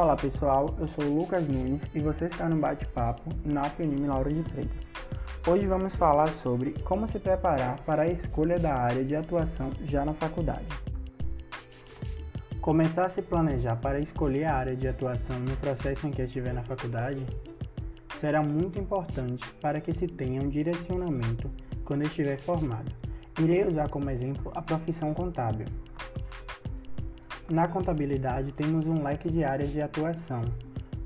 [0.00, 4.32] Olá pessoal, eu sou o Lucas Nunes e você está no bate-papo na FNIM Lauro
[4.32, 4.86] de Freitas.
[5.44, 10.04] Hoje vamos falar sobre como se preparar para a escolha da área de atuação já
[10.04, 10.68] na faculdade.
[12.60, 16.54] Começar a se planejar para escolher a área de atuação no processo em que estiver
[16.54, 17.26] na faculdade
[18.20, 21.50] será muito importante para que se tenha um direcionamento
[21.84, 22.94] quando estiver formado.
[23.40, 25.66] Irei usar como exemplo a profissão contábil.
[27.50, 30.42] Na contabilidade, temos um leque de áreas de atuação,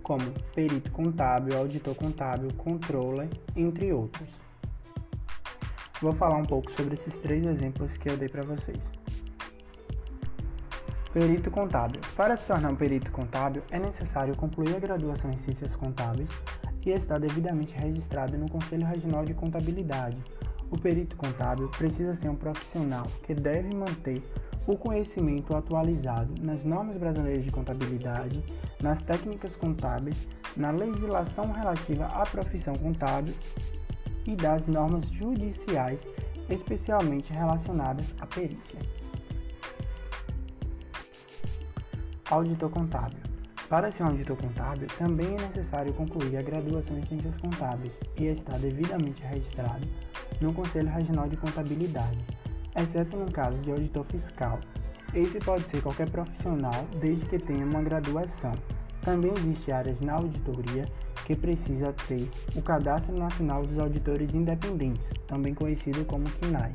[0.02, 4.28] como perito contábil, auditor contábil, controller, entre outros.
[6.00, 8.90] Vou falar um pouco sobre esses três exemplos que eu dei para vocês.
[11.12, 12.00] Perito contábil.
[12.16, 16.28] Para se tornar um perito contábil, é necessário concluir a graduação em Ciências Contábeis
[16.84, 20.16] e estar devidamente registrado no Conselho Regional de Contabilidade.
[20.72, 24.20] O perito contábil precisa ser um profissional que deve manter
[24.66, 28.42] o conhecimento atualizado nas normas brasileiras de contabilidade,
[28.80, 33.34] nas técnicas contábeis, na legislação relativa à profissão contábil
[34.26, 36.00] e das normas judiciais,
[36.48, 38.78] especialmente relacionadas à perícia.
[42.30, 43.20] Auditor contábil.
[43.68, 48.26] Para ser um auditor contábil, também é necessário concluir a graduação em Ciências Contábeis e
[48.26, 49.86] estar devidamente registrado
[50.40, 52.18] no Conselho Regional de Contabilidade
[52.76, 54.58] exceto no caso de auditor fiscal.
[55.14, 58.52] Esse pode ser qualquer profissional, desde que tenha uma graduação.
[59.02, 60.86] Também existem áreas na auditoria
[61.26, 66.74] que precisa ter o Cadastro Nacional dos Auditores Independentes, também conhecido como CNAE,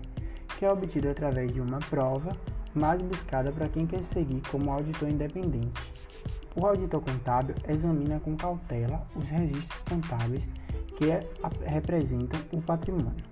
[0.58, 2.36] que é obtido através de uma prova
[2.76, 5.82] mais buscada para quem quer seguir como auditor independente.
[6.56, 10.44] O auditor contábil examina com cautela os registros contábeis
[10.98, 11.06] que
[11.66, 13.24] representam o patrimônio.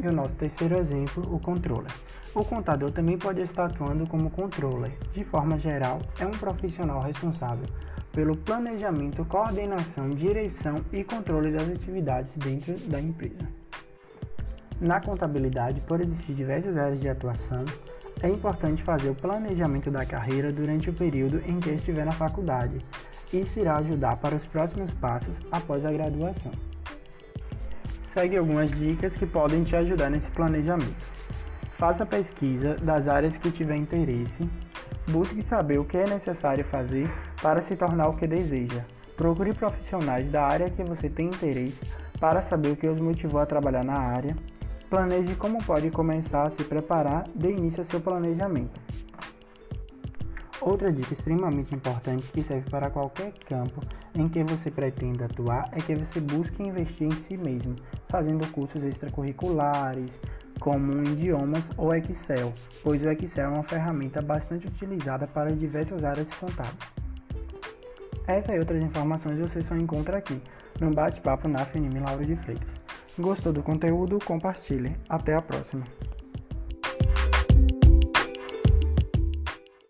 [0.00, 1.90] E o nosso terceiro exemplo, o controller.
[2.32, 4.92] O contador também pode estar atuando como controller.
[5.12, 7.66] De forma geral, é um profissional responsável
[8.12, 13.48] pelo planejamento, coordenação, direção e controle das atividades dentro da empresa.
[14.80, 17.64] Na contabilidade, por existir diversas áreas de atuação,
[18.22, 22.78] é importante fazer o planejamento da carreira durante o período em que estiver na faculdade.
[23.32, 26.52] Isso irá ajudar para os próximos passos após a graduação
[28.08, 31.06] segue algumas dicas que podem te ajudar nesse planejamento.
[31.72, 34.48] Faça pesquisa das áreas que tiver interesse.
[35.08, 37.08] Busque saber o que é necessário fazer
[37.40, 38.84] para se tornar o que deseja.
[39.16, 41.80] Procure profissionais da área que você tem interesse
[42.18, 44.34] para saber o que os motivou a trabalhar na área.
[44.90, 48.80] Planeje como pode começar a se preparar, dê início ao seu planejamento.
[50.68, 53.80] Outra dica extremamente importante que serve para qualquer campo
[54.14, 57.74] em que você pretenda atuar é que você busque investir em si mesmo,
[58.06, 60.20] fazendo cursos extracurriculares,
[60.60, 62.52] como idiomas ou Excel,
[62.84, 66.76] pois o Excel é uma ferramenta bastante utilizada para diversas áreas contábeis.
[68.26, 70.38] Essa e outras informações você só encontra aqui,
[70.78, 72.78] no bate-papo na FNM Lauro de Freitas.
[73.18, 74.18] Gostou do conteúdo?
[74.22, 74.94] Compartilhe.
[75.08, 75.86] Até a próxima!